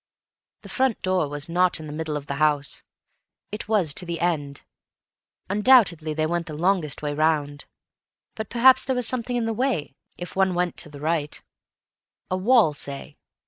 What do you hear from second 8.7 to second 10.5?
there was something in the way, if